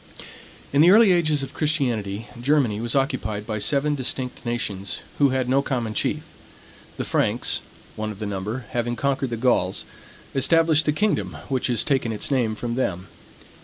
[0.73, 5.47] In the early ages of Christianity, Germany was occupied by seven distinct nations, who had
[5.47, 6.23] no common chief.
[6.97, 7.61] The Franks,
[7.95, 9.85] one of the number, having conquered the Gauls,
[10.33, 13.09] established the kingdom which has taken its name from them.